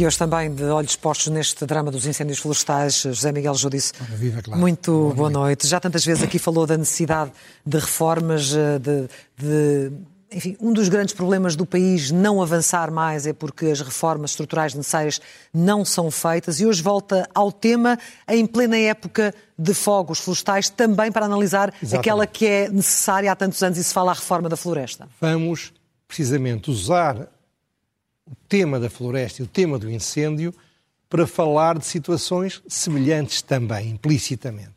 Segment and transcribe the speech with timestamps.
[0.00, 3.92] E hoje também de olhos postos neste drama dos incêndios florestais, José Miguel Judice.
[4.16, 4.58] Viva, claro.
[4.58, 5.34] Muito boa, boa noite.
[5.34, 5.66] noite.
[5.66, 7.30] Já tantas vezes aqui falou da necessidade
[7.66, 9.92] de reformas, eh, de, de
[10.32, 14.72] enfim, um dos grandes problemas do país não avançar mais é porque as reformas estruturais
[14.72, 15.20] necessárias
[15.52, 16.60] não são feitas.
[16.60, 21.96] E hoje volta ao tema, em plena época de fogos florestais, também para analisar Exatamente.
[21.96, 25.06] aquela que é necessária há tantos anos e se fala a reforma da floresta.
[25.20, 25.74] Vamos,
[26.08, 27.28] precisamente, usar
[28.30, 30.54] o tema da floresta e o tema do incêndio
[31.08, 34.70] para falar de situações semelhantes também, implicitamente.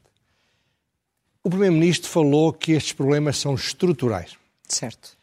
[1.43, 4.37] O Primeiro-Ministro falou que estes problemas são estruturais.
[4.67, 5.17] Certo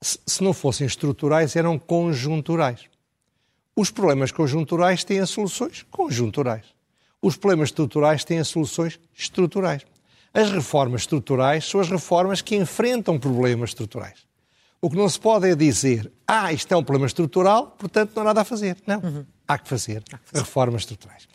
[0.00, 2.80] se não fossem estruturais, eram conjunturais.
[3.74, 6.64] Os problemas conjunturais têm soluções conjunturais.
[7.20, 9.82] Os problemas estruturais têm soluções estruturais.
[10.32, 14.26] As reformas estruturais são as reformas que enfrentam problemas estruturais.
[14.80, 18.22] O que não se pode é dizer, ah, isto é um problema estrutural, portanto não
[18.22, 18.76] há nada a fazer.
[18.86, 19.24] Não, uhum.
[19.46, 21.28] há, que fazer, há que fazer reformas estruturais.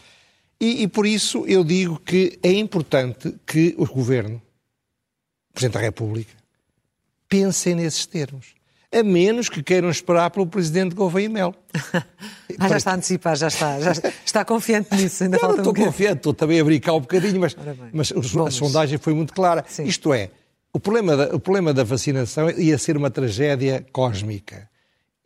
[0.60, 4.42] E, e, por isso eu digo que é importante que o Governo,
[5.50, 6.34] o Presidente da República,
[7.28, 8.54] pensem nesses termos
[8.94, 11.56] a menos que queiram esperar pelo presidente Gouveia Mel.
[12.60, 13.80] ah, já está a antecipar, já está.
[13.80, 13.92] Já
[14.26, 17.00] está confiante nisso, ainda não, falta não estou um confiante, estou também a brincar um
[17.00, 17.56] bocadinho, mas,
[17.94, 19.64] mas a sondagem foi muito clara.
[19.68, 19.86] Sim.
[19.86, 20.30] Isto é,
[20.74, 24.70] o problema, da, o problema da vacinação ia ser uma tragédia cósmica.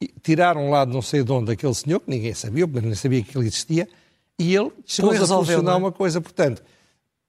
[0.01, 2.95] E tiraram lá de não sei de onde aquele senhor, que ninguém sabia, mas nem
[2.95, 3.87] sabia que ele existia,
[4.37, 5.77] e ele chegou a solucionar é?
[5.77, 6.19] uma coisa.
[6.19, 6.61] Portanto,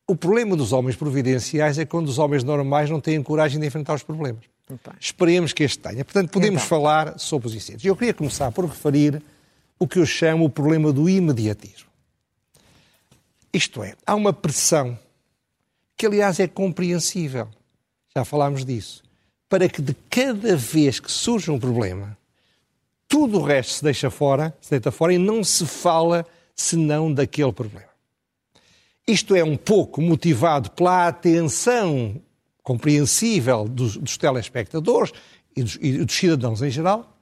[0.08, 3.94] o problema dos homens providenciais é quando os homens normais não têm coragem de enfrentar
[3.94, 4.44] os problemas.
[4.98, 6.04] Esperemos que este tenha.
[6.04, 6.68] Portanto, podemos então.
[6.68, 7.84] falar sobre os incêndios.
[7.84, 9.22] Eu queria começar por referir
[9.78, 11.88] o que eu chamo o problema do imediatismo.
[13.52, 14.98] Isto é, há uma pressão
[15.96, 17.48] que, aliás, é compreensível.
[18.16, 19.02] Já falámos disso.
[19.46, 22.16] Para que de cada vez que surge um problema,
[23.06, 27.52] tudo o resto se deixa fora, se deita fora e não se fala senão daquele
[27.52, 27.90] problema.
[29.06, 32.18] Isto é um pouco motivado pela atenção
[32.62, 35.12] compreensível dos, dos telespectadores
[35.54, 37.14] e dos, e dos cidadãos em geral,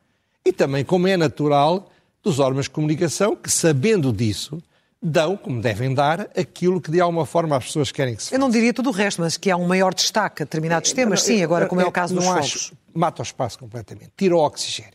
[0.44, 1.90] e também, como é natural,
[2.22, 4.62] dos órgãos de comunicação que, sabendo disso,
[5.04, 8.36] dão, como devem dar, aquilo que de alguma forma as pessoas querem que se faça.
[8.36, 10.94] Eu não diria tudo o resto, mas que há um maior destaque a determinados é,
[10.94, 12.40] temas, sim, agora como é, é o caso dos fogos.
[12.40, 14.94] Acho, mata o espaço completamente, tira o oxigênio.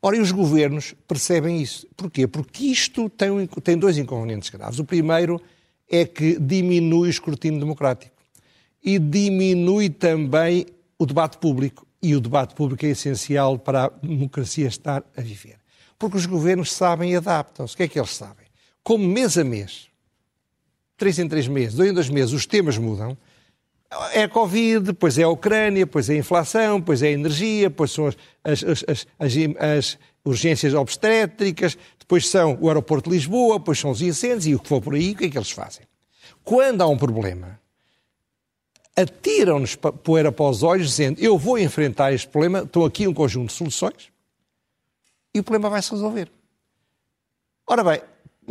[0.00, 1.86] Ora, e os governos percebem isso.
[1.96, 2.26] Porquê?
[2.26, 4.78] Porque isto tem, tem dois inconvenientes graves.
[4.78, 5.40] O primeiro
[5.90, 8.14] é que diminui o escrutínio democrático
[8.82, 10.66] e diminui também
[10.98, 11.86] o debate público.
[12.02, 15.56] E o debate público é essencial para a democracia estar a viver.
[15.96, 17.74] Porque os governos sabem e adaptam-se.
[17.74, 18.41] O que é que eles sabem?
[18.82, 19.88] Como mês a mês,
[20.96, 23.16] três em três meses, dois em dois meses, os temas mudam,
[24.12, 27.68] é a Covid, depois é a Ucrânia, depois é a inflação, depois é a energia,
[27.68, 29.06] depois são as, as, as,
[29.58, 34.60] as, urgências obstétricas, depois são o aeroporto de Lisboa, depois são os incêndios e o
[34.60, 35.84] que for por aí, o que é que eles fazem?
[36.44, 37.60] Quando há um problema,
[38.96, 43.48] atiram-nos poeira para os olhos, dizendo eu vou enfrentar este problema, estou aqui um conjunto
[43.48, 44.10] de soluções
[45.34, 46.30] e o problema vai se resolver.
[47.66, 48.00] Ora bem,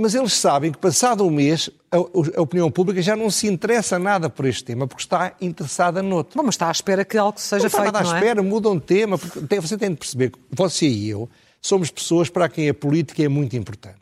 [0.01, 3.99] mas eles sabem que passado um mês a, a, opinião pública já não se interessa
[3.99, 6.37] nada por este tema, porque está interessada noutro.
[6.37, 8.19] Bom, mas está à espera que algo seja não feito, está nada à é?
[8.19, 11.29] espera, mudam de tema, porque você tem de perceber que você e eu
[11.61, 14.01] somos pessoas para quem a política é muito importante.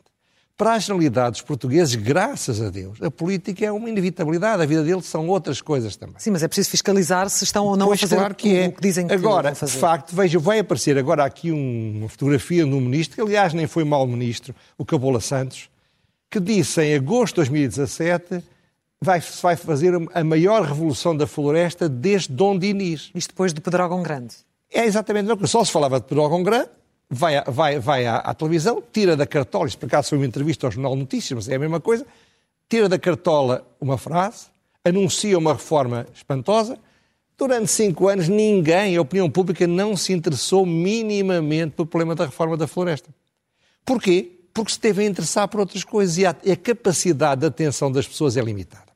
[0.56, 4.82] Para a generalidade dos portugueses, graças a Deus, a política é uma inevitabilidade, a vida
[4.82, 6.16] deles são outras coisas também.
[6.18, 8.68] Sim, mas é preciso fiscalizar se estão ou não pois a fazer claro que é.
[8.68, 12.70] o que dizem que Agora, de facto, veja, vai aparecer agora aqui uma fotografia de
[12.70, 15.70] um ministro, que aliás nem foi mau ministro, o Cabola Santos,
[16.30, 18.42] que disse em agosto de 2017
[19.00, 23.10] vai, vai fazer a maior revolução da floresta desde Dom Dinis.
[23.14, 24.34] Isto depois de Pedrógão Grande.
[24.70, 26.68] É exatamente o que só se falava de Pedrógão Grande,
[27.08, 30.66] vai, vai, vai à, à, televisão, tira da cartola, isto por acaso foi uma entrevista
[30.66, 32.06] ao Jornal Notícias, mas é a mesma coisa,
[32.68, 34.46] tira da cartola uma frase,
[34.84, 36.78] anuncia uma reforma espantosa.
[37.36, 42.56] Durante cinco anos, ninguém, a opinião pública, não se interessou minimamente pelo problema da reforma
[42.56, 43.08] da floresta.
[43.84, 44.39] Porquê?
[44.52, 48.06] Porque se teve a interessar por outras coisas e a, a capacidade de atenção das
[48.06, 48.90] pessoas é limitada.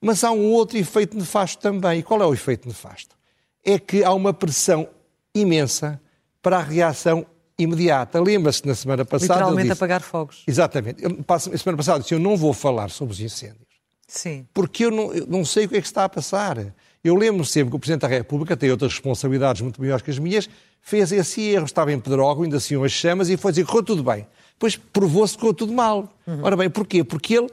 [0.00, 2.00] Mas há um outro efeito nefasto também.
[2.00, 3.16] E qual é o efeito nefasto?
[3.64, 4.88] É que há uma pressão
[5.34, 6.00] imensa
[6.42, 7.26] para a reação
[7.58, 8.20] imediata.
[8.20, 9.34] Lembra-se na semana passada.
[9.34, 10.42] Literalmente disse, apagar fogos.
[10.46, 11.02] Exatamente.
[11.02, 13.66] Eu, na semana passada disse: Eu não vou falar sobre os incêndios.
[14.06, 14.46] Sim.
[14.54, 16.58] Porque eu não, eu não sei o que é que está a passar.
[17.02, 20.18] Eu lembro sempre que o Presidente da República tem outras responsabilidades muito maiores que as
[20.18, 20.48] minhas,
[20.80, 23.84] fez esse erro, estava em Pedrógão, ainda assim as chamas, e foi dizer que correu
[23.84, 24.26] tudo bem.
[24.56, 26.12] Depois provou-se que correu tudo mal.
[26.26, 26.42] Uhum.
[26.42, 27.04] Ora bem, porquê?
[27.04, 27.48] Porque ele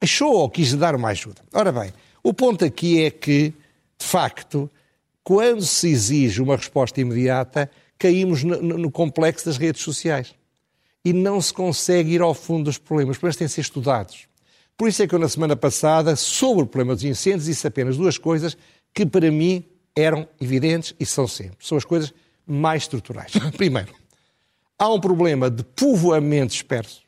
[0.00, 1.42] achou ou quis dar uma ajuda.
[1.52, 3.52] Ora bem, o ponto aqui é que,
[3.98, 4.70] de facto,
[5.22, 10.34] quando se exige uma resposta imediata, caímos no, no complexo das redes sociais.
[11.04, 13.16] e não se consegue ir ao fundo dos problemas.
[13.16, 14.26] Os problemas têm de ser estudados.
[14.76, 17.96] Por isso é que eu, na semana passada, sobre o problema dos incêndios, disse apenas
[17.96, 18.56] duas coisas
[18.92, 19.64] que, para mim,
[19.94, 21.58] eram evidentes e são sempre.
[21.60, 22.12] São as coisas
[22.46, 23.32] mais estruturais.
[23.56, 23.92] Primeiro,
[24.78, 27.02] há um problema de povoamento disperso.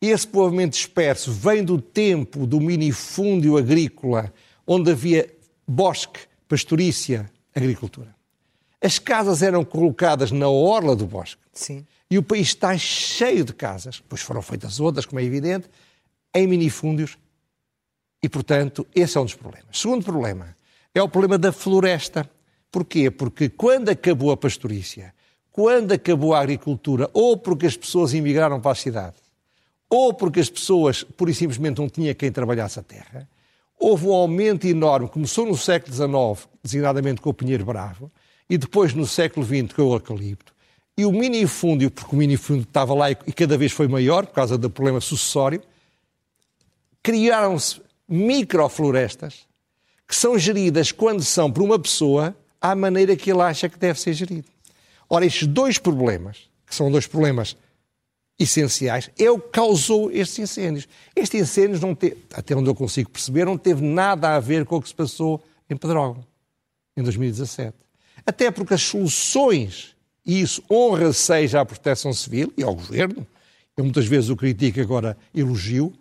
[0.00, 4.32] Esse povoamento disperso vem do tempo do minifúndio agrícola,
[4.66, 5.32] onde havia
[5.66, 8.14] bosque, pastorícia, agricultura.
[8.82, 11.40] As casas eram colocadas na orla do bosque.
[11.52, 11.86] Sim.
[12.10, 15.70] E o país está cheio de casas, pois foram feitas outras, como é evidente,
[16.34, 17.16] em minifúndios.
[18.22, 19.80] E, portanto, esse é um dos problemas.
[19.80, 20.54] Segundo problema
[20.94, 22.28] é o problema da floresta.
[22.70, 23.10] Porquê?
[23.10, 25.14] Porque quando acabou a pastorícia,
[25.54, 29.14] quando acabou a agricultura, ou porque as pessoas emigraram para a cidade,
[29.88, 33.28] ou porque as pessoas, pura e simplesmente, não tinha quem trabalhasse a terra,
[33.78, 35.08] houve um aumento enorme.
[35.08, 38.10] Começou no século XIX, designadamente com o pinheiro bravo,
[38.50, 40.52] e depois no século XX com o eucalipto.
[40.98, 44.58] E o minifúndio, porque o minifúndio estava lá e cada vez foi maior, por causa
[44.58, 45.62] do problema sucessório,
[47.00, 49.46] criaram-se microflorestas
[50.08, 54.00] que são geridas quando são por uma pessoa à maneira que ele acha que deve
[54.00, 54.53] ser gerido.
[55.08, 57.56] Ora, estes dois problemas, que são dois problemas
[58.38, 60.88] essenciais, é o que causou estes incêndios.
[61.14, 64.76] Estes incêndios, não te, até onde eu consigo perceber, não teve nada a ver com
[64.76, 66.24] o que se passou em Pedrógão,
[66.96, 67.76] em 2017.
[68.26, 73.26] Até porque as soluções, e isso honra seja à proteção civil e ao governo,
[73.76, 75.92] eu muitas vezes o critico, agora elogio,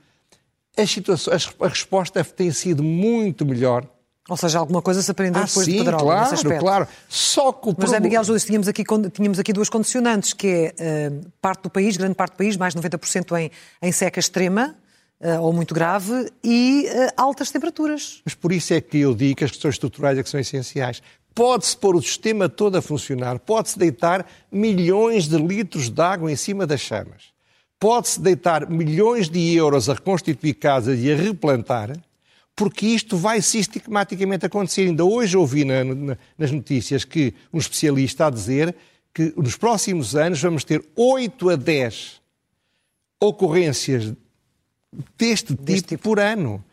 [0.75, 3.88] as situações, a resposta tem sido muito melhor
[4.30, 6.88] ou seja, alguma coisa se aprendeu ah, depois sim, de Pedrógão, claro, nesse claro.
[7.10, 11.10] Só que o Mas é, Miguel Júlio, tínhamos aqui, tínhamos aqui duas condicionantes, que é
[11.10, 14.75] uh, parte do país, grande parte do país, mais de 90% em, em seca extrema,
[15.20, 18.22] uh, ou muito grave, e uh, altas temperaturas.
[18.24, 21.02] Mas por isso é que eu digo que as questões estruturais é que são essenciais.
[21.36, 26.36] Pode-se pôr o sistema todo a funcionar, pode-se deitar milhões de litros de água em
[26.38, 27.34] cima das chamas,
[27.78, 31.92] pode-se deitar milhões de euros a reconstituir casas e a replantar,
[32.55, 34.81] porque isto vai sistematicamente acontecer.
[34.83, 38.75] Ainda hoje ouvi na, na, nas notícias que um especialista a dizer
[39.13, 42.21] que nos próximos anos vamos ter 8 a 10
[43.19, 44.13] ocorrências
[45.17, 46.63] deste, deste tipo, tipo por ano.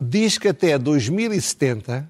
[0.00, 2.08] Diz que até 2070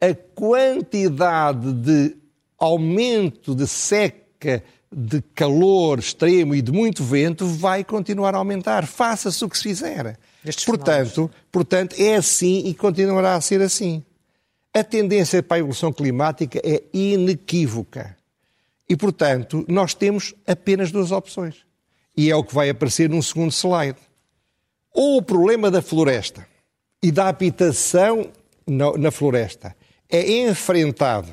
[0.00, 2.16] a quantidade de
[2.58, 8.86] aumento de seca, de calor extremo e de muito vento vai continuar a aumentar.
[8.86, 10.18] Faça-se o que se fizer.
[10.64, 14.02] Portanto, portanto, é assim e continuará a ser assim.
[14.74, 18.16] A tendência para a evolução climática é inequívoca.
[18.88, 21.64] E, portanto, nós temos apenas duas opções.
[22.16, 23.98] E é o que vai aparecer num segundo slide.
[24.92, 26.46] Ou o problema da floresta
[27.02, 28.30] e da habitação
[28.66, 29.74] na floresta
[30.08, 31.28] é enfrentado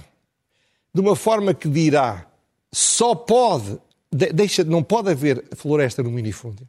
[0.94, 2.26] de uma forma que dirá
[2.72, 3.78] só pode,
[4.12, 6.68] deixa, não pode haver floresta no minifúndio.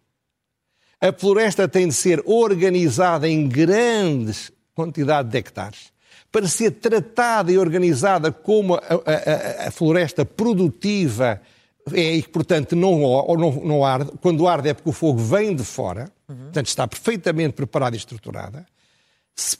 [1.01, 5.93] A floresta tem de ser organizada em grandes quantidades de hectares
[6.31, 11.41] para ser tratada e organizada como a, a, a floresta produtiva
[11.93, 13.01] é, e que, portanto, não,
[13.37, 14.13] não, não arde.
[14.21, 16.37] Quando arde é porque o fogo vem de fora, uhum.
[16.37, 18.67] portanto, está perfeitamente preparada e estruturada.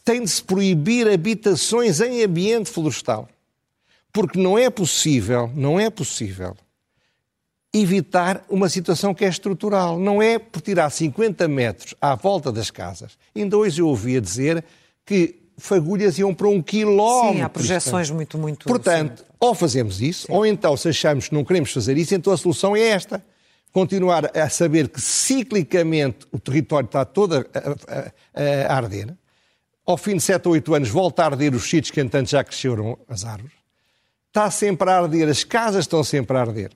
[0.05, 3.29] Tem de se proibir habitações em ambiente florestal.
[4.13, 6.57] Porque não é possível, não é possível
[7.73, 9.99] evitar uma situação que é estrutural.
[9.99, 13.17] Não é por tirar 50 metros à volta das casas.
[13.35, 14.65] Ainda hoje eu ouvia dizer
[15.05, 17.37] que fagulhas iam para um quilómetro.
[17.37, 18.67] Sim, há projeções muito, muito...
[18.67, 19.25] Portanto, sim.
[19.39, 20.33] ou fazemos isso, Sim.
[20.33, 23.25] ou então, se achamos que não queremos fazer isso, então a solução é esta.
[23.73, 29.15] Continuar a saber que ciclicamente o território está todo a, a, a, a arder.
[29.87, 32.43] Ao fim de 7 ou 8 anos volta a arder os sítios que, entanto, já
[32.43, 33.61] cresceram as árvores
[34.31, 36.71] está sempre a arder, as casas estão sempre a arder.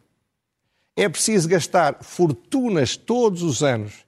[0.97, 4.05] É preciso gastar fortunas todos os anos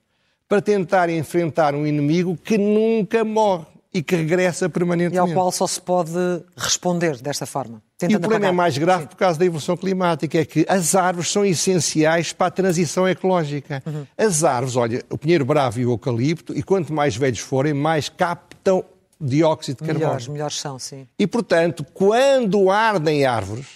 [0.49, 5.16] para tentar enfrentar um inimigo que nunca morre e que regressa permanentemente.
[5.16, 6.12] E ao qual só se pode
[6.57, 7.83] responder desta forma.
[8.02, 8.50] E o problema é apagar.
[8.50, 9.09] é mais grave Sim.
[9.09, 13.83] por causa da evolução climática, é que as árvores são essenciais para a transição ecológica.
[13.87, 14.07] Uhum.
[14.19, 18.11] As árvores, olha, o pinheiro bravo e o eucalipto, e quanto mais velhos forem, mais
[18.11, 18.85] captam
[19.19, 20.05] dióxido de carbono.
[20.05, 21.09] Melhores, melhores são, sim.
[21.19, 23.66] E, portanto, quando ardem árvores,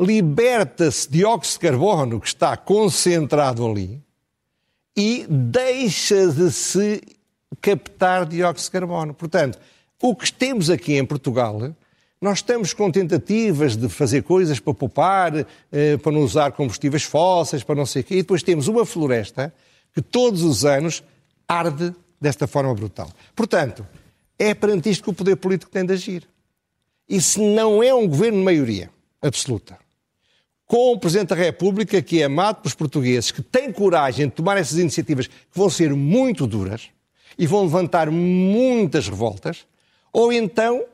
[0.00, 4.00] liberta-se dióxido de carbono que está concentrado ali
[4.96, 7.02] e deixa de se
[7.60, 9.14] captar dióxido de carbono.
[9.14, 9.58] Portanto,
[10.00, 11.74] o que temos aqui em Portugal,
[12.20, 17.64] nós estamos com tentativas de fazer coisas para poupar, eh, para não usar combustíveis fósseis,
[17.64, 19.52] para não sei o quê, e depois temos uma floresta
[19.92, 21.02] que todos os anos
[21.46, 23.10] arde desta forma brutal.
[23.34, 23.86] Portanto,
[24.38, 26.28] é perante isto que o poder político tem de agir.
[27.08, 28.90] E se não é um governo de maioria
[29.22, 29.78] absoluta,
[30.68, 34.58] com o Presidente da República, que é amado pelos portugueses, que tem coragem de tomar
[34.58, 36.90] essas iniciativas que vão ser muito duras
[37.38, 39.66] e vão levantar muitas revoltas,
[40.12, 40.84] ou então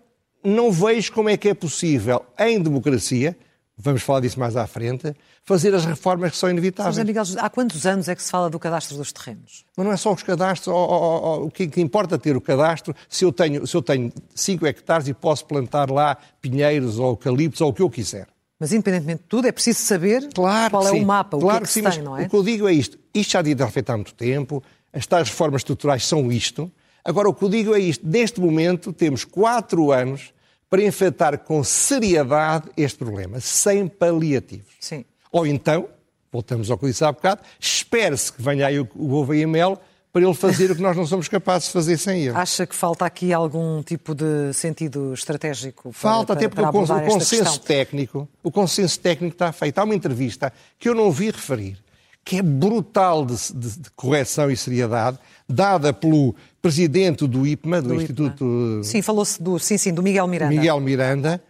[0.44, 3.36] não vejo como é que é possível, em democracia,
[3.76, 5.12] vamos falar disso mais à frente,
[5.42, 6.96] fazer as reformas que são inevitáveis.
[6.96, 9.64] Mas, Miguel, há quantos anos é que se fala do cadastro dos terrenos?
[9.76, 12.94] Mas não é só os cadastros, oh, oh, o que, que, importa ter o cadastro
[13.08, 17.60] se eu, tenho, se eu tenho 5 hectares e posso plantar lá pinheiros ou eucaliptos
[17.60, 18.28] ou o que eu quiser.
[18.64, 21.02] Mas, independentemente de tudo, é preciso saber claro qual é sim.
[21.02, 22.24] o mapa, claro o que é que, que sim, se tem, não é?
[22.24, 22.98] O que eu digo é isto.
[23.12, 24.64] Isto já devia ter feito há muito tempo.
[24.90, 26.72] As tais reformas estruturais são isto.
[27.04, 28.06] Agora, o que eu digo é isto.
[28.06, 30.32] Neste momento, temos quatro anos
[30.70, 34.72] para enfrentar com seriedade este problema, sem paliativos.
[34.80, 35.04] Sim.
[35.30, 35.86] Ou então,
[36.32, 39.44] voltamos ao que eu disse há bocado, espere-se que venha aí o, o ovo e
[39.44, 39.78] a mel
[40.14, 42.36] para ele fazer o que nós não somos capazes de fazer sem ele.
[42.36, 45.90] Acha que falta aqui algum tipo de sentido estratégico?
[45.90, 49.76] Para, falta, até porque o, o consenso técnico, o consenso técnico está feito.
[49.76, 51.78] Há uma entrevista que eu não ouvi referir,
[52.24, 55.18] que é brutal de, de, de correção e seriedade,
[55.48, 58.44] dada pelo presidente do IPMA, do, do Instituto...
[58.44, 58.84] IPMA.
[58.84, 60.54] Sim, falou-se do, sim, sim, do Miguel Miranda.
[60.54, 61.42] Miguel Miranda,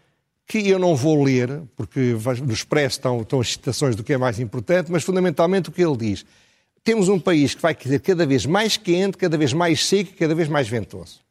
[0.46, 4.16] que eu não vou ler, porque no Expresso estão, estão as citações do que é
[4.16, 6.24] mais importante, mas fundamentalmente o que ele diz
[6.84, 10.14] temos um país que vai ser cada vez mais quente, cada vez mais seco e
[10.14, 11.24] cada vez mais ventoso.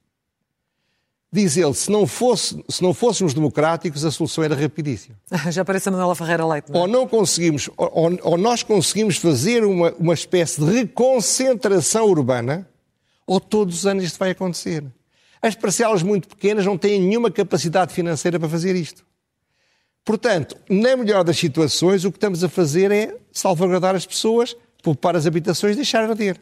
[1.31, 5.15] Diz ele, se não, fosse, se não fôssemos democráticos, a solução era rapidíssima.
[5.49, 6.81] Já parece a Manuela Ferreira Leite, não é?
[6.81, 12.67] Ou não conseguimos, ou, ou nós conseguimos fazer uma, uma espécie de reconcentração urbana,
[13.25, 14.83] ou todos os anos isto vai acontecer.
[15.41, 19.03] As parcelas muito pequenas não têm nenhuma capacidade financeira para fazer isto.
[20.05, 25.15] Portanto, na melhor das situações, o que estamos a fazer é salvaguardar as pessoas poupar
[25.15, 26.39] as habitações e deixar arder.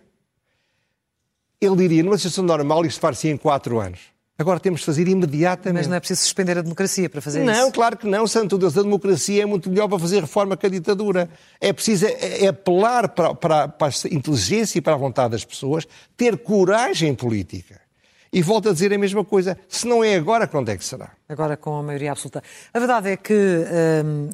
[1.62, 4.00] Ele diria, numa situação normal, isto far-se em quatro anos.
[4.38, 5.82] Agora temos de fazer imediatamente.
[5.82, 7.62] Mas não é preciso suspender a democracia para fazer não, isso?
[7.62, 8.76] Não, claro que não, Santo Deus.
[8.76, 11.30] A democracia é muito melhor para fazer reforma que a ditadura.
[11.60, 15.46] É preciso é, é apelar para, para, para a inteligência e para a vontade das
[15.46, 17.80] pessoas, ter coragem política.
[18.34, 19.56] E volto a dizer a mesma coisa.
[19.68, 21.12] Se não é agora, quando é que será?
[21.30, 22.42] Agora com a maioria absoluta.
[22.74, 23.34] A verdade é que
[24.04, 24.30] hum,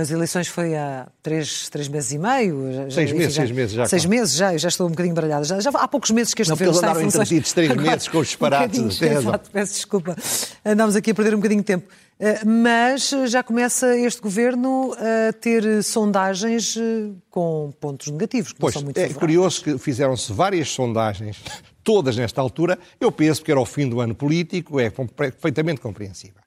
[0.00, 2.72] as eleições foi há três, três meses e meio.
[2.72, 3.86] Já, seis meses, já, seis meses já.
[3.86, 5.44] Seis meses já, eu já estou um bocadinho baralhada.
[5.44, 7.52] Já, já há poucos meses que este não, governo está em funções.
[7.52, 10.16] três Agora, meses com os disparates um Exato, peço desculpa.
[10.64, 11.88] Andámos aqui a perder um bocadinho de tempo.
[12.18, 18.52] Uh, mas já começa este governo a ter sondagens uh, com pontos negativos.
[18.52, 21.36] pois, é curioso que fizeram-se várias sondagens,
[21.84, 22.76] todas nesta altura.
[23.00, 26.42] Eu penso que era o fim do ano político, é perfeitamente compreensível.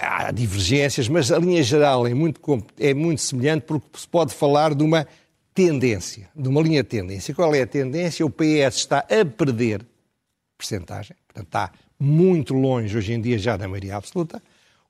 [0.00, 2.40] Há divergências, mas a linha geral é muito,
[2.78, 5.06] é muito semelhante porque se pode falar de uma
[5.54, 7.34] tendência, de uma linha de tendência.
[7.34, 8.24] Qual é a tendência?
[8.24, 9.86] O PS está a perder
[10.56, 14.42] percentagem, portanto está muito longe hoje em dia já da maioria absoluta.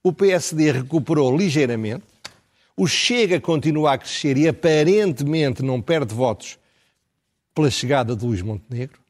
[0.02, 2.04] O PSD recuperou ligeiramente.
[2.76, 6.58] O Chega continua a crescer e aparentemente não perde votos
[7.54, 9.01] pela chegada de Luís Montenegro.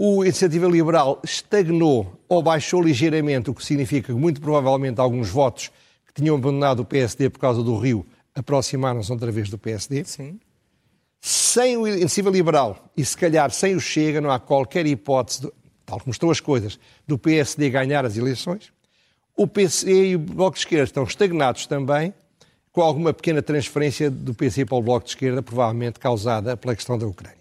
[0.00, 5.72] O Iniciativa Liberal estagnou ou baixou ligeiramente, o que significa que muito provavelmente alguns votos
[6.06, 10.04] que tinham abandonado o PSD por causa do Rio aproximaram-se outra vez do PSD.
[10.04, 10.38] Sim.
[11.20, 15.52] Sem o Iniciativa Liberal e se calhar sem o Chega, não há qualquer hipótese, de,
[15.84, 18.72] tal como estão as coisas, do PSD ganhar as eleições.
[19.36, 22.14] O PC e o Bloco de Esquerda estão estagnados também,
[22.70, 26.96] com alguma pequena transferência do PC para o Bloco de Esquerda, provavelmente causada pela questão
[26.96, 27.37] da Ucrânia.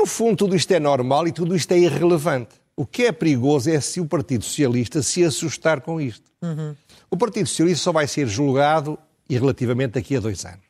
[0.00, 2.54] No fundo, tudo isto é normal e tudo isto é irrelevante.
[2.74, 6.24] O que é perigoso é se o Partido Socialista se assustar com isto.
[6.40, 6.74] Uhum.
[7.10, 10.64] O Partido Socialista só vai ser julgado, e relativamente daqui a dois anos.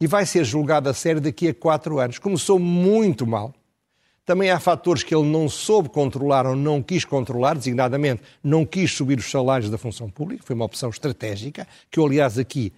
[0.00, 2.18] E vai ser julgado a sério daqui a quatro anos.
[2.18, 3.54] Começou muito mal.
[4.24, 8.90] Também há fatores que ele não soube controlar ou não quis controlar, designadamente não quis
[8.90, 12.72] subir os salários da função pública, foi uma opção estratégica, que eu, aliás, aqui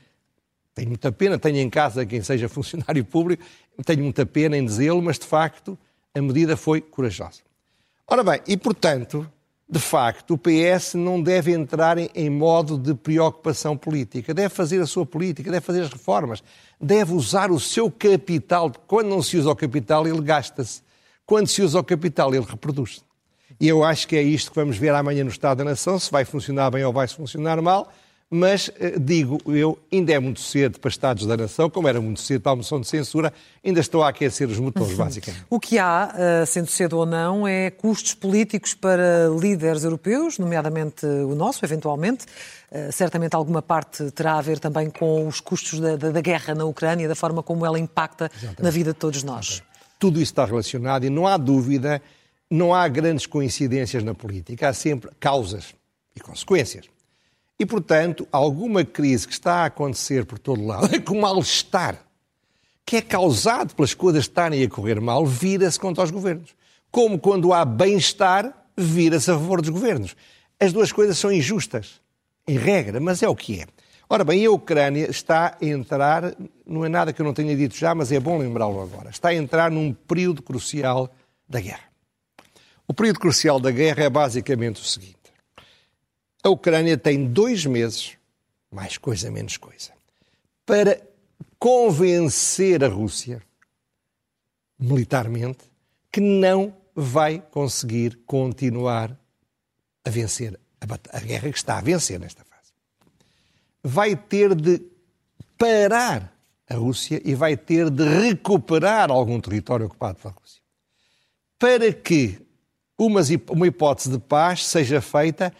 [0.74, 3.42] tenho muita pena, tenho em casa quem seja funcionário público,
[3.84, 5.78] tenho muita pena em dizê-lo, mas de facto
[6.14, 7.40] a medida foi corajosa.
[8.06, 9.30] Ora bem, e portanto,
[9.70, 14.32] de facto, o PS não deve entrar em, modo de preocupação política.
[14.32, 16.42] Deve fazer a sua política, deve fazer as reformas,
[16.80, 18.72] deve usar o seu capital.
[18.86, 20.82] Quando não se usa o capital, ele gasta-se.
[21.26, 23.02] Quando se usa o capital, ele reproduz-se.
[23.60, 26.10] E eu acho que é isto que vamos ver amanhã no Estado da Nação, se
[26.10, 27.92] vai funcionar bem ou vai funcionar mal
[28.30, 32.20] mas eh, digo eu, ainda é muito cedo para Estados da Nação, como era muito
[32.20, 33.32] cedo para a moção de censura,
[33.64, 35.46] ainda estou a aquecer os motores, basicamente.
[35.48, 41.06] O que há, eh, sendo cedo ou não, é custos políticos para líderes europeus, nomeadamente
[41.06, 42.26] o nosso, eventualmente.
[42.70, 46.54] Eh, certamente alguma parte terá a ver também com os custos da, da, da guerra
[46.54, 48.62] na Ucrânia, da forma como ela impacta Exatamente.
[48.62, 49.46] na vida de todos nós.
[49.46, 49.68] Exatamente.
[49.98, 52.00] Tudo isso está relacionado e não há dúvida,
[52.50, 55.74] não há grandes coincidências na política, há sempre causas
[56.14, 56.84] e consequências.
[57.58, 61.98] E, portanto, alguma crise que está a acontecer por todo lado, com mal-estar,
[62.86, 66.54] que é causado pelas coisas estarem a correr mal, vira-se contra os governos.
[66.90, 70.14] Como quando há bem-estar, vira-se a favor dos governos.
[70.60, 72.00] As duas coisas são injustas,
[72.46, 73.66] em regra, mas é o que é.
[74.08, 76.34] Ora bem, a Ucrânia está a entrar,
[76.66, 79.28] não é nada que eu não tenha dito já, mas é bom lembrá-lo agora, está
[79.28, 81.12] a entrar num período crucial
[81.46, 81.88] da guerra.
[82.86, 85.17] O período crucial da guerra é basicamente o seguinte:
[86.42, 88.16] a Ucrânia tem dois meses,
[88.70, 89.92] mais coisa, menos coisa,
[90.64, 91.00] para
[91.58, 93.42] convencer a Rússia,
[94.78, 95.64] militarmente,
[96.12, 99.18] que não vai conseguir continuar
[100.04, 102.48] a vencer a, a guerra que está a vencer nesta
[103.82, 104.82] vai ter de
[105.56, 106.32] parar
[106.68, 110.60] a Rússia e vai ter de recuperar algum território ocupado pela Rússia.
[111.58, 112.38] Para que
[112.96, 115.52] uma hipótese de paz seja feita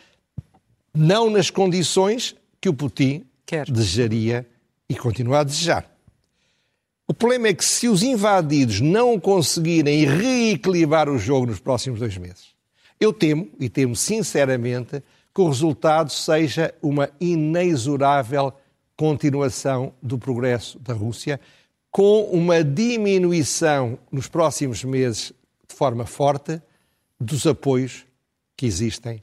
[0.98, 3.70] não nas condições que o Putin Quer.
[3.70, 4.46] desejaria
[4.88, 5.90] e continua a desejar.
[7.06, 12.16] O problema é que se os invadidos não conseguirem reequilibrar o jogo nos próximos dois
[12.18, 12.48] meses,
[13.00, 15.02] eu temo, e temo sinceramente,
[15.34, 18.52] que o resultado seja uma inexorável
[18.96, 21.40] continuação do progresso da Rússia,
[21.90, 25.32] com uma diminuição nos próximos meses
[25.68, 26.60] de forma forte
[27.20, 28.04] dos apoios
[28.56, 29.22] que existem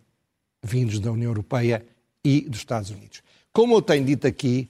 [0.65, 1.85] vindos da União Europeia
[2.23, 3.21] e dos Estados Unidos.
[3.53, 4.69] Como eu tenho dito aqui,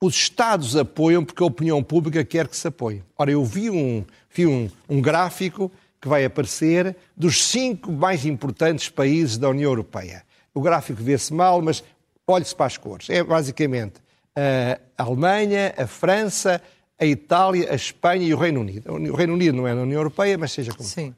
[0.00, 3.02] os Estados apoiam porque a opinião pública quer que se apoie.
[3.16, 5.70] Ora, eu vi um, vi um, um gráfico
[6.00, 10.22] que vai aparecer dos cinco mais importantes países da União Europeia
[10.58, 11.84] o gráfico vê-se mal, mas
[12.26, 13.08] olhe-se para as cores.
[13.08, 13.94] É basicamente
[14.96, 16.60] a Alemanha, a França,
[16.98, 18.92] a Itália, a Espanha e o Reino Unido.
[18.92, 21.14] O Reino Unido não é na União Europeia, mas seja como Sim.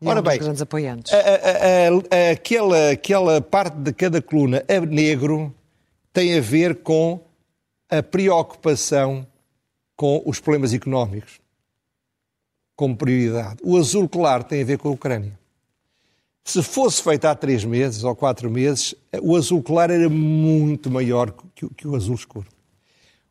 [0.00, 1.12] E Ora é um bem, grandes apoiantes.
[1.12, 5.54] A, a, a, aquela, aquela parte de cada coluna a negro
[6.12, 7.20] tem a ver com
[7.88, 9.26] a preocupação
[9.96, 11.40] com os problemas económicos
[12.74, 13.58] como prioridade.
[13.62, 15.38] O azul claro tem a ver com a Ucrânia.
[16.42, 21.34] Se fosse feito há três meses ou quatro meses, o azul claro era muito maior
[21.54, 22.46] que, que o azul escuro.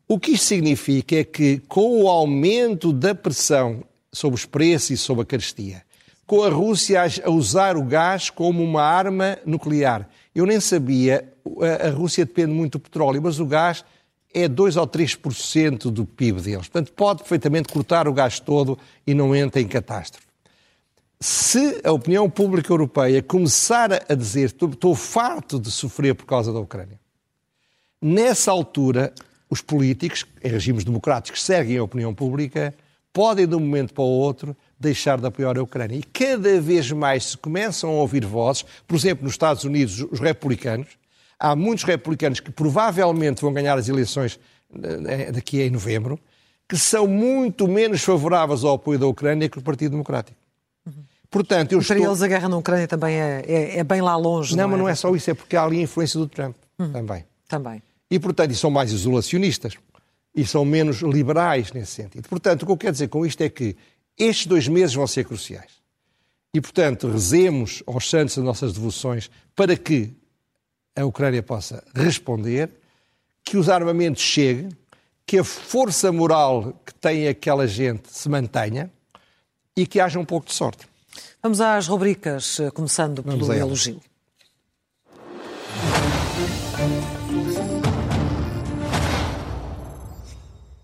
[0.06, 4.96] O que isto significa é que, com o aumento da pressão sobre os preços e
[4.96, 5.82] sobre a carestia,
[6.30, 10.08] com a Rússia a usar o gás como uma arma nuclear.
[10.32, 11.28] Eu nem sabia,
[11.84, 13.84] a Rússia depende muito do petróleo, mas o gás
[14.32, 16.68] é 2 ou 3% do PIB deles.
[16.68, 20.30] Portanto, pode perfeitamente cortar o gás todo e não entra em catástrofe
[21.20, 26.60] se a opinião pública europeia começar a dizer estou farto de sofrer por causa da
[26.60, 26.98] Ucrânia,
[28.00, 29.12] nessa altura,
[29.50, 32.72] os políticos, em regimes democráticos que seguem a opinião pública,
[33.12, 35.96] podem, de um momento para o outro, deixar de apoiar a Ucrânia.
[35.96, 40.18] E cada vez mais se começam a ouvir vozes, por exemplo, nos Estados Unidos, os
[40.18, 40.88] republicanos,
[41.38, 44.40] há muitos republicanos que provavelmente vão ganhar as eleições
[44.82, 46.18] eh, daqui a novembro,
[46.66, 50.38] que são muito menos favoráveis ao apoio da Ucrânia que o Partido Democrático.
[51.30, 52.10] Portanto, eu Para estou...
[52.10, 54.56] eles a guerra na Ucrânia também é, é, é bem lá longe.
[54.56, 54.82] Não, não mas é?
[54.82, 57.24] não é só isso, é porque há ali a influência do Trump hum, também.
[57.46, 57.82] Também.
[58.10, 59.74] E, portanto, e são mais isolacionistas
[60.34, 62.28] e são menos liberais nesse sentido.
[62.28, 63.76] Portanto, o que eu quero dizer com isto é que
[64.20, 65.80] estes dois meses vão ser cruciais.
[66.52, 70.12] E, portanto, rezemos aos santos as nossas devoções para que
[70.96, 72.70] a Ucrânia possa responder,
[73.44, 74.68] que os armamentos cheguem,
[75.24, 78.90] que a força moral que tem aquela gente se mantenha
[79.76, 80.86] e que haja um pouco de sorte.
[81.42, 84.00] Vamos às rubricas, começando Vamos pelo elogio.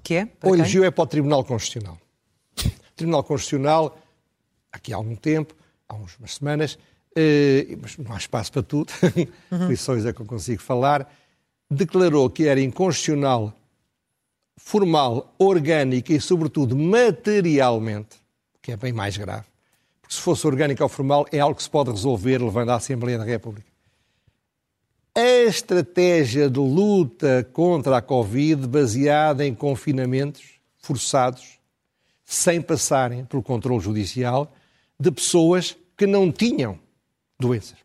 [0.02, 0.26] Que é?
[0.26, 1.98] Para o elogio é para o Tribunal Constitucional.
[2.96, 3.98] Tribunal Constitucional,
[4.72, 5.54] aqui há algum tempo,
[5.88, 6.78] há umas semanas,
[7.14, 8.92] eh, mas não há espaço para tudo,
[9.52, 9.68] uhum.
[9.68, 11.10] lições é que eu consigo falar,
[11.70, 13.52] declarou que era inconstitucional,
[14.56, 18.16] formal, orgânica e, sobretudo, materialmente,
[18.62, 19.46] que é bem mais grave,
[20.00, 23.18] porque se fosse orgânico ou formal, é algo que se pode resolver levando à Assembleia
[23.18, 23.66] da República.
[25.14, 31.55] A estratégia de luta contra a Covid baseada em confinamentos forçados,
[32.26, 34.52] sem passarem pelo controle judicial,
[34.98, 36.78] de pessoas que não tinham
[37.38, 37.78] doenças.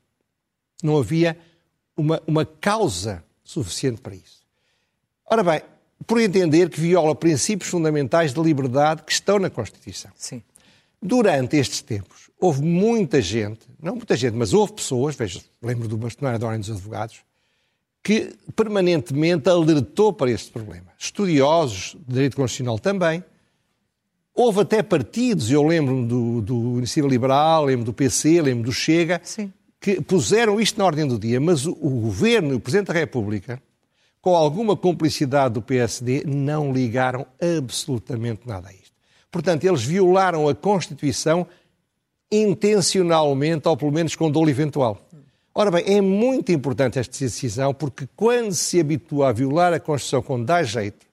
[0.81, 1.37] Não havia
[1.95, 4.41] uma, uma causa suficiente para isso.
[5.25, 5.61] Ora bem,
[6.07, 10.11] por entender que viola princípios fundamentais de liberdade que estão na Constituição.
[10.15, 10.41] Sim.
[10.99, 15.97] Durante estes tempos, houve muita gente, não muita gente, mas houve pessoas, veja, lembro do
[15.97, 17.19] bastonário da Ordem dos Advogados,
[18.03, 20.87] que permanentemente alertou para este problema.
[20.97, 23.23] Estudiosos de direito constitucional também.
[24.33, 29.19] Houve até partidos, eu lembro do, do Iniciativa Liberal, lembro do PC, lembro do Chega,
[29.23, 29.51] Sim.
[29.79, 32.93] que puseram isto na ordem do dia, mas o, o Governo e o Presidente da
[32.93, 33.61] República
[34.21, 38.91] com alguma complicidade do PSD, não ligaram absolutamente nada a isto.
[39.31, 41.47] Portanto, eles violaram a Constituição
[42.31, 45.01] intencionalmente, ou pelo menos com dolo eventual.
[45.53, 50.21] Ora bem, é muito importante esta decisão, porque quando se habitua a violar a Constituição
[50.21, 51.05] quando dá jeito,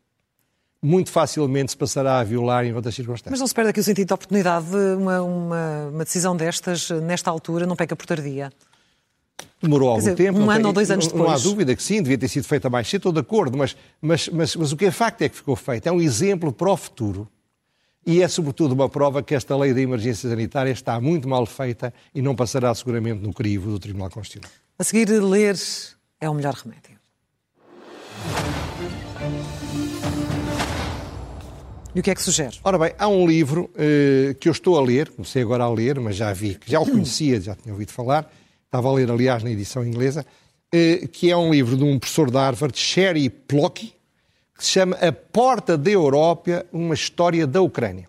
[0.82, 3.32] muito facilmente se passará a violar em outras circunstâncias.
[3.32, 7.30] Mas não se perde aqui o sentido de oportunidade, uma, uma, uma decisão destas, nesta
[7.30, 8.52] altura, não peca por tardia?
[9.60, 10.38] Demorou algum dizer, tempo.
[10.38, 11.28] Um ano ou dois anos não, depois.
[11.28, 13.76] Não há dúvida que sim, devia ter sido feita mais cedo, estou de acordo, mas,
[14.00, 15.88] mas, mas, mas o que é facto é que ficou feito.
[15.88, 17.28] É um exemplo para o futuro
[18.06, 21.92] e é, sobretudo, uma prova que esta lei da emergência sanitária está muito mal feita
[22.14, 24.50] e não passará seguramente no crivo do Tribunal Constitucional.
[24.78, 25.56] A seguir, ler
[26.20, 26.98] é o melhor remédio.
[31.98, 32.56] E o que é que sugere?
[32.62, 35.98] Ora bem, há um livro eh, que eu estou a ler, comecei agora a ler,
[35.98, 38.32] mas já vi, já o conhecia, já tinha ouvido falar,
[38.66, 40.24] estava a ler, aliás, na edição inglesa,
[40.72, 43.92] eh, que é um livro de um professor de Harvard, Sherry Plocky,
[44.56, 48.08] que se chama A Porta da Europa, uma história da Ucrânia.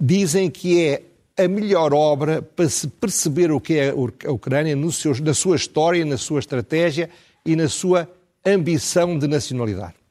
[0.00, 1.02] Dizem que é
[1.44, 5.56] a melhor obra para se perceber o que é a Ucrânia no seu, na sua
[5.56, 7.10] história, na sua estratégia
[7.44, 8.08] e na sua
[8.46, 10.01] ambição de nacionalidade.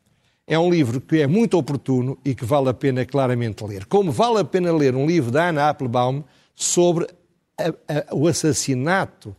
[0.52, 3.86] É um livro que é muito oportuno e que vale a pena claramente ler.
[3.86, 7.08] Como vale a pena ler um livro da Anna Applebaum sobre
[7.58, 9.34] a, a, o assassinato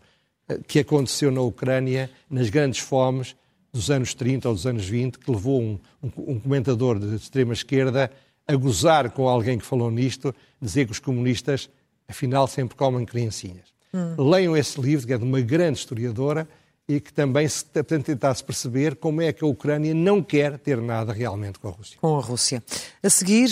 [0.49, 3.37] eh, que aconteceu na Ucrânia nas grandes fomes
[3.71, 8.11] dos anos 30 ou dos anos 20, que levou um, um, um comentador de extrema-esquerda
[8.49, 11.69] a gozar com alguém que falou nisto, dizer que os comunistas,
[12.09, 13.67] afinal, sempre comem criancinhas.
[13.93, 14.31] Hum.
[14.31, 16.49] Leiam esse livro, que é de uma grande historiadora,
[16.97, 21.13] e que também se tentasse perceber como é que a Ucrânia não quer ter nada
[21.13, 21.99] realmente com a Rússia.
[22.01, 22.63] Com a Rússia.
[23.03, 23.49] A seguir,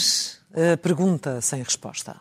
[0.53, 2.21] a pergunta sem resposta.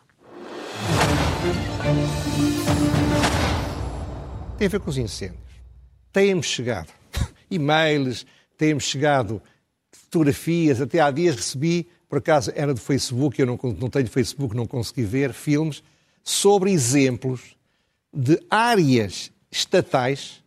[4.56, 5.40] Tem a ver com os incêndios.
[6.10, 6.88] Têm-me chegado
[7.50, 8.24] e-mails,
[8.56, 9.42] têm-me chegado
[9.92, 14.56] fotografias, até há dias recebi, por acaso era do Facebook, eu não, não tenho Facebook,
[14.56, 15.82] não consegui ver, filmes,
[16.24, 17.56] sobre exemplos
[18.12, 20.42] de áreas estatais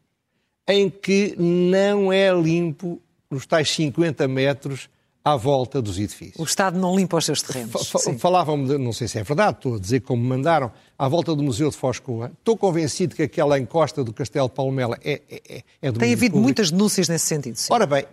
[0.67, 4.89] em que não é limpo nos tais 50 metros
[5.23, 6.37] à volta dos edifícios.
[6.37, 7.91] O Estado não limpa os seus terrenos.
[8.19, 11.41] Falavam-me, não sei se é verdade, estou a dizer como me mandaram, à volta do
[11.41, 12.31] Museu de Foscoa.
[12.37, 16.11] Estou convencido que aquela encosta do Castelo de Palmela é, é, é, é do Tem
[16.11, 16.43] havido público.
[16.43, 17.55] muitas denúncias nesse sentido.
[17.55, 17.71] Sim.
[17.71, 18.05] Ora bem,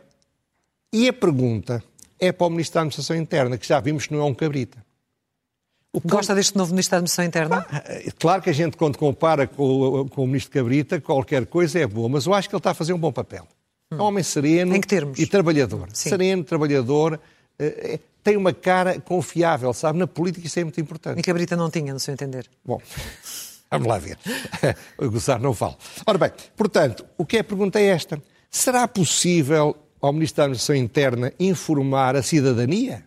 [0.92, 1.82] e a pergunta
[2.18, 4.84] é para o Ministro da Administração Interna, que já vimos que não é um cabrita.
[5.92, 7.66] O Gosta deste novo Ministro da Administração Interna?
[7.84, 11.86] É claro que a gente, quando compara com, com o Ministro Cabrita, qualquer coisa é
[11.86, 13.46] boa, mas eu acho que ele está a fazer um bom papel.
[13.90, 14.72] É um homem sereno
[15.18, 15.88] e trabalhador.
[15.92, 16.10] Sim.
[16.10, 17.20] Sereno, trabalhador,
[17.58, 19.98] eh, tem uma cara confiável, sabe?
[19.98, 21.18] Na política isso é muito importante.
[21.18, 22.48] E Cabrita não tinha, no seu entender.
[22.64, 22.80] Bom,
[23.68, 24.16] vamos lá ver.
[24.96, 25.76] Gozar não falo.
[26.06, 28.22] Ora bem, portanto, o que é a pergunta é esta.
[28.48, 33.04] Será possível ao Ministro da Administração Interna informar a cidadania?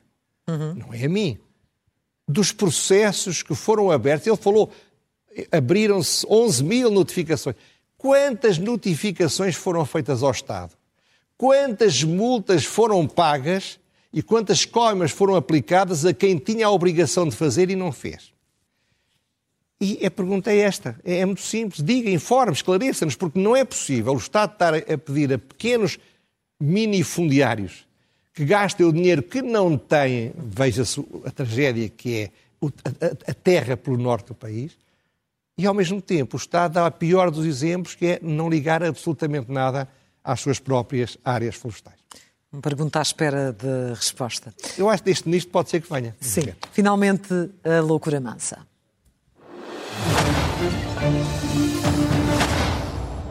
[0.50, 0.74] Uhum.
[0.74, 1.38] Não é a mim.
[2.28, 4.28] Dos processos que foram abertos.
[4.28, 4.72] Ele falou,
[5.52, 7.56] abriram-se 11 mil notificações.
[7.98, 10.74] Quantas notificações foram feitas ao Estado?
[11.38, 13.80] Quantas multas foram pagas
[14.12, 18.32] e quantas coimas foram aplicadas a quem tinha a obrigação de fazer e não fez?
[19.80, 21.84] E a pergunta é esta: é, é muito simples.
[21.84, 25.98] Diga, informe, esclareça-nos, porque não é possível o Estado estar a pedir a pequenos
[26.60, 27.86] minifundiários
[28.34, 32.32] que gastem o dinheiro que não têm, veja-se a tragédia que é
[33.28, 34.72] a terra pelo norte do país,
[35.56, 38.84] e, ao mesmo tempo, o Estado dá a pior dos exemplos, que é não ligar
[38.84, 39.88] absolutamente nada
[40.24, 42.00] às suas próprias áreas florestais.
[42.52, 44.54] Uma pergunta à espera de resposta.
[44.78, 46.16] Eu acho que deste ministro pode ser que venha.
[46.20, 46.54] Sim.
[46.72, 48.66] Finalmente, a loucura mansa.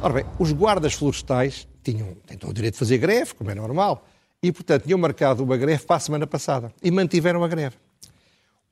[0.00, 4.06] Ora bem, os guardas florestais tinham, tinham o direito de fazer greve, como é normal,
[4.42, 7.76] e, portanto, tinham marcado uma greve para a semana passada e mantiveram a greve.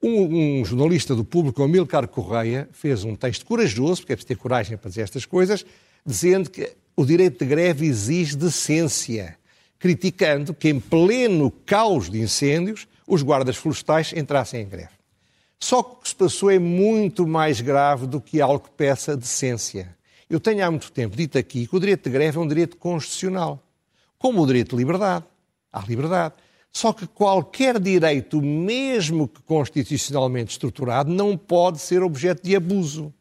[0.02, 4.36] Um, um, jornalista do público, Amilcar Correia, fez um texto corajoso, porque é preciso ter
[4.36, 5.64] coragem para dizer estas coisas,
[6.04, 9.36] dizendo que o direito de greve exige decência,
[9.78, 15.00] criticando que, em pleno caos de incêndios, os guardas florestais entrassem em greve.
[15.58, 19.14] Só que o que se passou é muito mais grave do que algo que peça
[19.14, 19.94] decência.
[20.28, 22.78] Eu tenho há muito tempo dito aqui que o direito de greve é um direito
[22.78, 23.62] constitucional,
[24.18, 25.24] como o direito de liberdade.
[25.72, 26.34] Há liberdade.
[26.72, 33.12] Só que qualquer direito, mesmo que constitucionalmente estruturado, não pode ser objeto de abuso.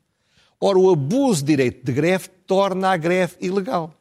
[0.60, 3.94] Ora, o abuso de direito de greve torna a greve ilegal.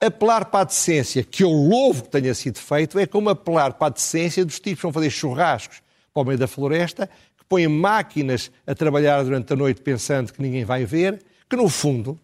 [0.00, 3.88] Apelar para a decência, que eu louvo que tenha sido feito, é como apelar para
[3.88, 5.82] a decência dos tipos que vão fazer churrascos
[6.14, 10.40] para o meio da floresta, que põem máquinas a trabalhar durante a noite pensando que
[10.40, 12.18] ninguém vai ver, que no fundo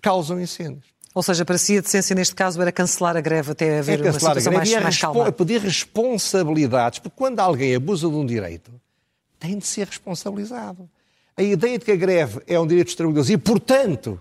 [0.00, 0.95] causam incêndios.
[1.16, 4.02] Ou seja, para si a decência neste caso era cancelar a greve até haver é
[4.02, 5.26] uma situação mais, mais calma.
[5.26, 8.70] É pedir responsabilidades, porque quando alguém abusa de um direito,
[9.38, 10.86] tem de ser responsabilizado.
[11.34, 14.20] A ideia de que a greve é um direito dos trabalhadores e, portanto,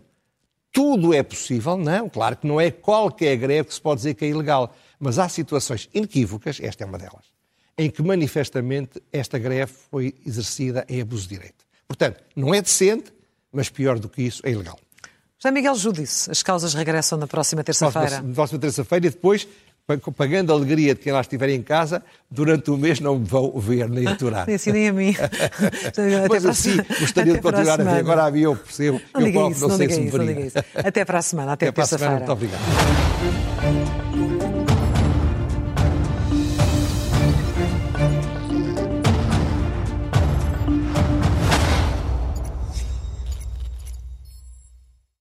[0.71, 2.08] tudo é possível, não.
[2.08, 4.73] Claro que não é qualquer greve que se pode dizer que é ilegal.
[4.97, 7.25] Mas há situações inequívocas, esta é uma delas,
[7.77, 11.65] em que manifestamente esta greve foi exercida em abuso de direito.
[11.89, 13.12] Portanto, não é decente,
[13.51, 14.79] mas pior do que isso, é ilegal.
[15.45, 18.19] José Miguel Júdice, as causas regressam na próxima terça-feira.
[18.19, 19.47] Na próxima terça-feira e depois
[20.17, 23.51] pagando a alegria de quem lá estiver em casa, durante o mês não me vão
[23.60, 24.47] ver nem aturar.
[24.49, 25.15] nem assim nem a mim.
[26.27, 27.99] Mas assim, gostaria de continuar a, a ver.
[27.99, 28.99] Agora a mim eu percebo.
[29.13, 31.67] Não eu próprio isso, não, não sei se me isso, Até para a semana, até,
[31.67, 32.15] até terça-feira.
[32.15, 34.14] Muito obrigado.